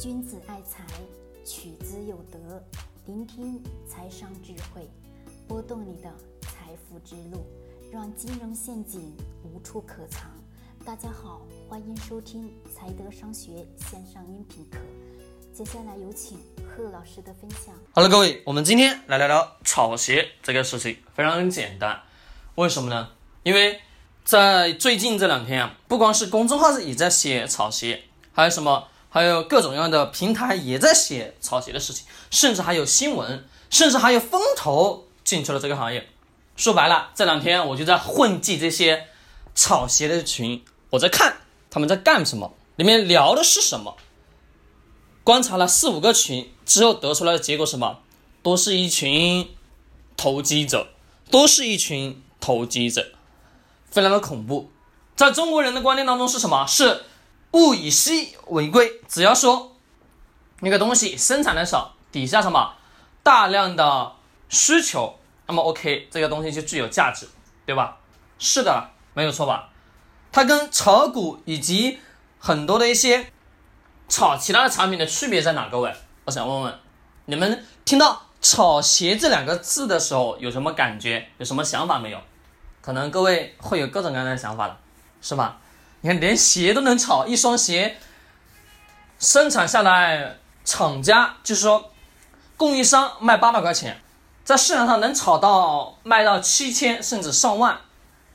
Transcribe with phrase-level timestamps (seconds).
[0.00, 0.84] 君子爱财，
[1.44, 2.60] 取之有德。
[3.06, 4.90] 聆听财商智慧，
[5.46, 7.46] 拨动你的财富之路，
[7.92, 10.28] 让金融陷阱无处可藏。
[10.84, 14.78] 大家好，欢迎收听财德商学线上音频课。
[15.54, 17.72] 接下来有请贺老师的分享。
[17.92, 22.02] 好了，各位，我们今天来聊聊炒鞋这个事情，非常简单。
[22.56, 23.10] 为什么呢？
[23.44, 23.80] 因为
[24.24, 28.02] 在最近这两天啊，不光是公众号也在写炒鞋，
[28.32, 28.88] 还有什么？
[29.14, 36.08] 还有各种各样的平台也在写炒鞋的事情，甚至还有新闻，甚至还有风投进去了这个行业。
[36.56, 39.06] 说白了，这两天我就在混迹这些
[39.54, 41.36] 炒鞋的群，我在看
[41.70, 43.96] 他们在干什么，里面聊的是什么。
[45.22, 48.00] 观察了四五个群之后，得出来的结果什么？
[48.42, 49.48] 都是一群
[50.16, 50.88] 投机者，
[51.30, 53.12] 都是一群投机者，
[53.88, 54.72] 非常的恐怖。
[55.14, 56.66] 在中国人的观念当中是什么？
[56.66, 57.04] 是。
[57.54, 59.76] 物以稀为贵，只要说
[60.60, 62.74] 那个东西生产的少，底下什么
[63.22, 64.12] 大量的
[64.48, 67.28] 需求，那么 OK，这个东西就具有价值，
[67.64, 67.96] 对吧？
[68.40, 69.70] 是的，没有错吧？
[70.32, 72.00] 它跟炒股以及
[72.40, 73.30] 很多的一些
[74.08, 75.68] 炒其他的产品的区别在哪？
[75.68, 76.78] 各位，我想问问
[77.26, 81.28] 你们，听到炒鞋这两个字的时候有什么感觉？
[81.38, 82.18] 有什么想法没有？
[82.82, 84.76] 可能各位会有各种各样的想法了，
[85.22, 85.60] 是吧？
[86.04, 87.96] 你看，连鞋都能炒，一双鞋
[89.18, 91.92] 生产下来，厂家就是说，
[92.58, 93.98] 供应商卖八百块钱，
[94.44, 97.80] 在市场上能炒到卖到七千甚至上万，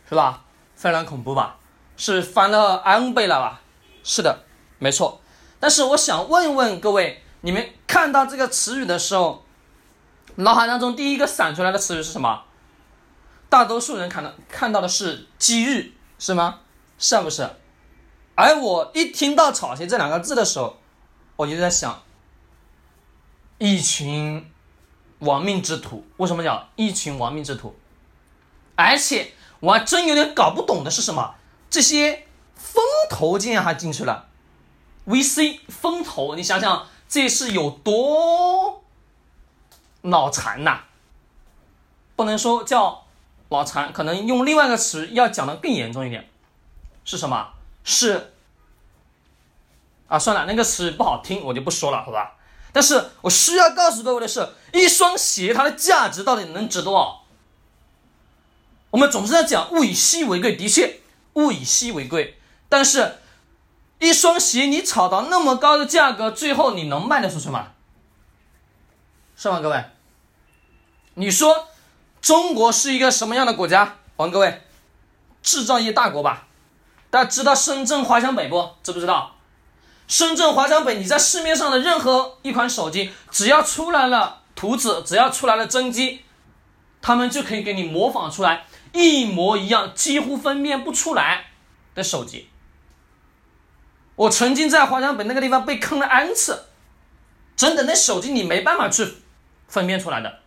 [0.10, 0.42] 是吧？
[0.76, 1.58] 非常恐怖吧？
[1.96, 3.62] 是翻了 N 倍了吧？
[4.04, 4.46] 是的，
[4.80, 5.22] 没错。
[5.60, 9.46] 但是我想问问各位，你们看到这个词语的时候，
[10.38, 12.46] 脑海当中第一个闪出来的词语是什么？
[13.48, 16.62] 大多数人看到看到的是机遇，是吗？
[17.00, 17.50] 是不是？
[18.36, 20.78] 而我一听到“炒鞋”这两个字的时候，
[21.36, 22.04] 我就在想，
[23.58, 24.50] 一群
[25.20, 26.06] 亡命之徒。
[26.18, 27.76] 为什么讲一群亡命之徒？
[28.76, 31.36] 而且我还真有点搞不懂的是什么？
[31.70, 34.28] 这些风投竟然还进去了
[35.06, 38.84] ，VC 风投，你想想这是有多
[40.04, 40.80] 脑残呐？
[42.16, 43.06] 不能说叫
[43.50, 46.30] 脑残，可能用另外一个词要讲的更严重一点，
[47.10, 47.54] 是什么？
[47.84, 48.34] 是，
[50.08, 52.36] 啊，算了，那个词不好听，我就不说了，好吧？
[52.72, 57.24] 但是我需要告诉各位的是，一双鞋它的价值到底能值多少？
[58.92, 61.00] 我们总是在讲物以稀为贵，的确，
[61.34, 62.40] 物以稀为贵。
[62.70, 63.18] 但是，
[63.98, 67.70] 一双鞋你炒到那么高的价格，最后你能卖得出去吗？
[69.36, 69.84] 是吗，各位？
[71.16, 71.70] 你说
[72.22, 73.98] 中国是一个什么样的国家？
[74.16, 74.62] 我问各位，
[75.42, 76.46] 制造业大国吧？
[77.10, 78.70] 大家知道深圳华强北不？
[78.84, 79.36] 知不知道？
[80.08, 86.22] 深圳华强北，你在市面上的任何一款手机，只要出来了图纸，只要出来了真机，
[87.02, 91.46] 他们就可以给你模仿出来一模一样、几乎分辨不出来
[91.94, 92.50] 的手机。
[94.16, 96.66] 我曾经在华强北那个地方被坑了 N 次，
[97.56, 99.16] 真的，那手机你没办法去
[99.68, 100.40] 分辨出来的。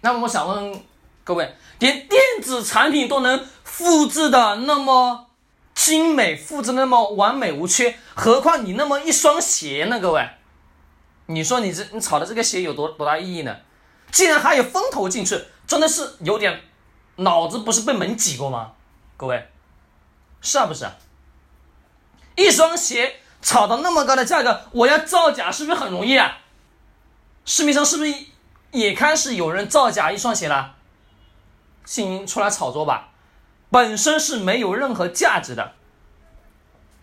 [0.00, 0.84] 那么我想问
[1.22, 5.27] 各位，连电子产品都能复制的那么？
[5.78, 10.00] 精美复制那么完美无缺，何况你那么一双鞋呢？
[10.00, 10.28] 各位，
[11.26, 13.56] 你说你这你炒的这个鞋有多多大意义呢？
[14.10, 16.60] 竟然还有风投进去，真的是有点
[17.16, 18.72] 脑子不是被门挤过吗？
[19.16, 19.48] 各位，
[20.40, 20.84] 是啊不是？
[22.34, 26.38] 一双鞋炒到那么高的价格，我要造假是不是很容易啊？
[27.44, 28.12] 市面上是不是
[28.72, 30.74] 也开始有人造假一双鞋了？
[31.84, 33.10] 请出来炒作吧。
[33.70, 35.74] 本身是没有任何价值的，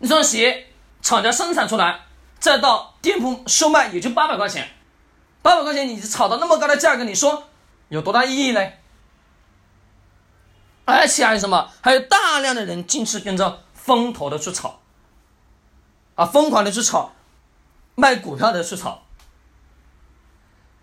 [0.00, 0.66] 一双鞋
[1.00, 2.00] 厂家生产出来，
[2.38, 4.68] 再到店铺售卖也就八百块钱，
[5.42, 7.48] 八百块钱你炒到那么高的价格，你说
[7.88, 8.60] 有多大意义呢？
[10.84, 11.70] 而且还有什么？
[11.80, 14.80] 还有大量的人进去跟着风投的去炒，
[16.14, 17.12] 啊，疯狂的去炒，
[17.94, 19.02] 卖股票的去炒，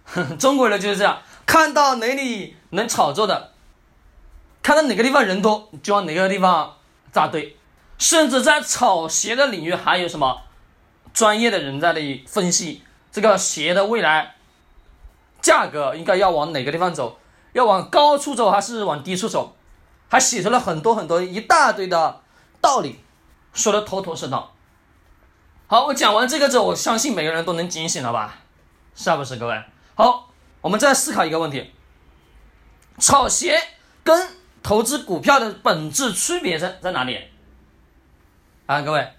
[0.40, 3.53] 中国人就是这样，看到哪里能炒作的。
[4.64, 6.78] 看到哪个地方人多，就往哪个地方
[7.12, 7.58] 扎堆，
[7.98, 10.42] 甚至在炒鞋的领域，还有什么
[11.14, 12.82] 专业的人在那里分析
[13.12, 14.36] 这个鞋的未来
[15.42, 17.20] 价格应该要往哪个地方走，
[17.52, 19.56] 要往高处走还是往低处走，
[20.10, 22.22] 还写出了很多很多一大堆的
[22.62, 23.02] 道理，
[23.54, 24.54] 说的头头是道。
[25.68, 28.40] 好，我讲完这个之后，我相信每个人都能警醒了吧？
[28.96, 29.64] 是不是各位？
[29.96, 30.30] 好，
[30.62, 31.74] 我们再思考一个问题：
[33.00, 33.60] 炒鞋
[34.04, 34.30] 跟
[34.64, 37.20] 投资股票的本质区别在在哪里？
[38.66, 39.14] 啊，各位，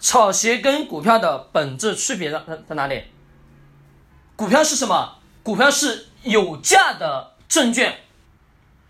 [0.00, 3.04] 炒鞋跟股票的本质区别在在在哪里？
[4.34, 5.18] 股票是什么？
[5.44, 8.00] 股票是有价的证券，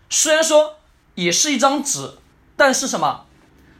[0.09, 0.77] 虽然说
[1.13, 2.17] 也是一张纸，
[2.57, 3.25] 但是什么？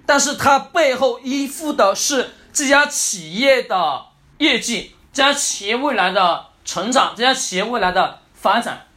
[0.05, 4.05] 但是它背后依附的是这家企业的
[4.37, 8.87] 业绩，这家企业未来的成长，这家企业未来的发展，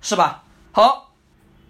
[0.00, 0.44] 是吧？
[0.72, 1.12] 好，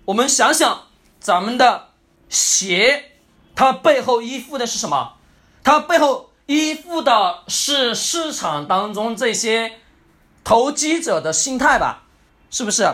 [0.05, 0.88] 我们想想
[1.29, 1.89] 咱们的
[2.31, 3.13] 鞋，
[3.55, 5.19] 它背后依附的是什么？
[5.63, 9.79] 它背后依附的是市场当中这些
[10.43, 12.05] 投机者的心态吧？
[12.51, 12.91] 是不是？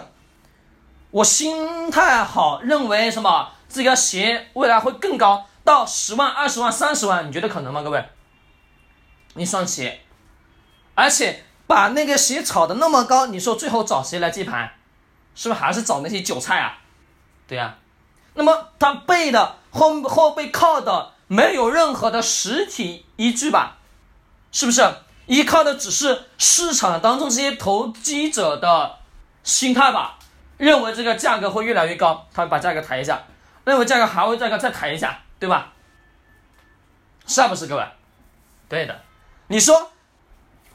[1.13, 3.53] 我心态好，认为什么？
[3.69, 7.83] 这个鞋未来会更高，到十万、二十万、三十万，你觉得可能吗？
[7.83, 8.05] 各位，
[9.37, 10.01] 一双鞋，
[10.97, 14.73] 而且把那个鞋炒的那么高，你说最后找谁来接盘？
[15.37, 16.79] 是不是还是找那些韭菜啊？
[17.47, 17.77] 对呀，
[18.35, 23.79] 那么它背的后后背靠的没有任何的实体依据吧？
[24.53, 24.83] 是不是
[25.27, 28.99] 依靠的只是市场当中这些投机者的
[29.43, 30.19] 心态吧？
[30.57, 33.17] 认为这个价格会越来越高，他把价格抬一下；
[33.65, 35.73] 认为价格还会价格再抬一下，对吧？
[37.27, 37.85] 是不是各位？
[38.69, 39.01] 对的，
[39.49, 39.91] 你说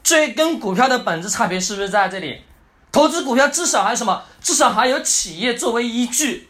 [0.02, 2.44] 这跟股票的本质差别是不是在这里？
[2.92, 4.24] 投资股票至少还有什么？
[4.42, 6.49] 至少还有企业作为依据。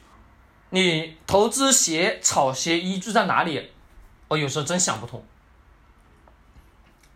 [0.70, 3.70] 你投资鞋、炒鞋依据在哪里？
[4.28, 5.24] 我有时候真想不通。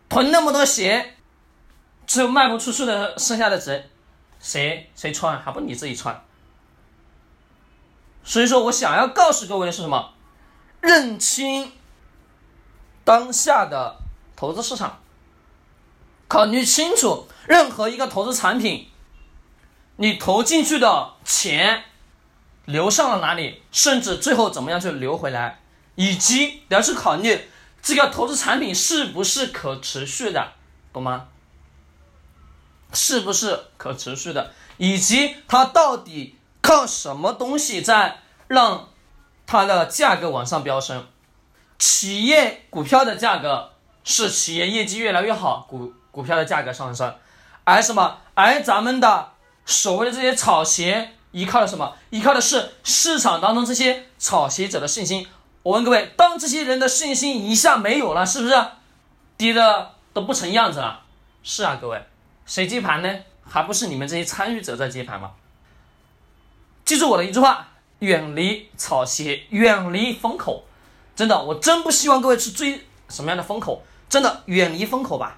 [0.09, 1.15] 囤那么多鞋，
[2.05, 3.89] 只有卖不出去的，剩下的谁？
[4.39, 5.41] 谁谁穿？
[5.41, 6.23] 还不你自己穿？
[8.23, 10.13] 所以说我想要告诉各位的是什么？
[10.81, 11.71] 认清
[13.03, 13.97] 当下的
[14.35, 14.99] 投资市场，
[16.27, 18.89] 考虑清楚任何一个投资产品。
[19.95, 21.85] 你投进去的钱
[22.65, 25.59] 流上了哪里，甚至最后怎么样去流回来，
[25.95, 27.49] 以及你要去考虑
[27.81, 30.53] 这个投资产品是不是可持续的，
[30.91, 31.27] 懂吗？
[32.93, 38.89] 是不是可持续的，以及它到底靠什么东西在让
[39.45, 41.07] 它的价格往上飙升？
[41.77, 43.73] 企业股票的价格
[44.03, 47.15] 是企业业绩越来越好，股股票的价格上升，
[47.63, 48.19] 而什么？
[48.33, 49.31] 而咱们的。
[49.67, 51.93] 所谓的这些炒鞋依靠的什么？
[52.11, 55.27] 依靠的是市场当中这些炒鞋者的信心。
[55.63, 58.55] 我问各位，当这些人的信心一下没有了，是不是
[59.35, 61.01] 跌的都不成样子了？
[61.43, 62.01] 是啊，各位，
[62.45, 63.13] 谁接盘呢？
[63.43, 65.31] 还不是你们这些参与者在接盘吗？
[66.85, 67.67] 记住我的一句话：
[67.99, 70.63] 远离炒鞋，远离风口。
[71.17, 73.83] 真的，我真不希望各位去追什么样的风口。
[74.07, 75.37] 真的，远离风口吧。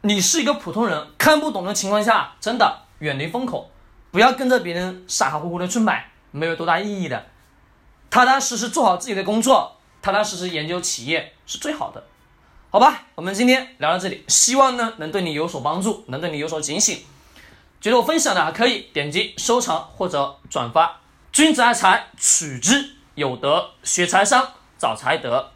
[0.00, 3.70] 你是一个普通人，看不懂的情况下，真的远离风口，
[4.10, 7.26] 不要跟着别人傻乎乎的去买，没有多大意义的。
[8.10, 12.04] 踏踏实实做好自己的工作，踏踏实实研究企业是最好的，
[12.70, 13.04] 好吧？
[13.14, 17.04] 我们今天聊到这里，希望呢能对你有所帮助，能对你有所警醒。
[17.80, 21.00] 觉得我分享的还可以点击收藏或者转发。
[21.32, 25.52] 君子爱财，取之有德；学财商，找财德。